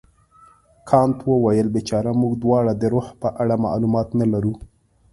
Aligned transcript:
کانت 0.89 1.17
وویل 1.31 1.67
بیچاره 1.75 2.11
موږ 2.21 2.33
دواړه 2.43 2.71
د 2.81 2.83
روح 2.93 3.07
په 3.21 3.27
اړه 3.41 3.55
معلومات 3.65 4.07
نه 4.19 4.25
لرو. 4.33 4.53